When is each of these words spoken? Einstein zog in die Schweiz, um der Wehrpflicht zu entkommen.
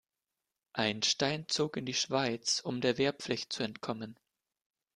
Einstein 0.73 1.47
zog 1.47 1.77
in 1.77 1.85
die 1.85 1.93
Schweiz, 1.93 2.59
um 2.61 2.81
der 2.81 2.97
Wehrpflicht 2.97 3.53
zu 3.53 3.61
entkommen. 3.61 4.17